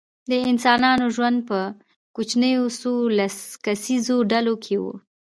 [0.31, 1.59] د انسانانو ژوند په
[2.15, 4.83] کوچنیو څو لس کسیزو ډلو کې و.